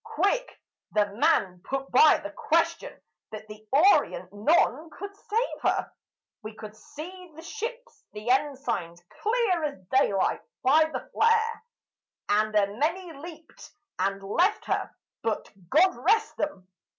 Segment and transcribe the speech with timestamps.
[0.03, 0.59] Quick
[0.93, 2.99] the man put by the question.
[3.29, 5.91] "But the Orient, none could save her;
[6.41, 11.63] We could see the ships, the ensigns, clear as daylight by the flare;
[12.29, 14.89] And a many leaped and left her;
[15.21, 16.67] but, God rest 'em!